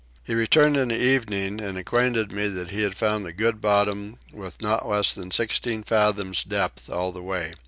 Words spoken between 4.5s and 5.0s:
not